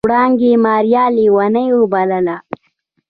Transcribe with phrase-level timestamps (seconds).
[0.07, 2.37] وړانګې ماريا ليونۍ وبلله.